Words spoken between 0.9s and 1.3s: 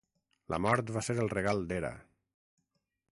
va ser el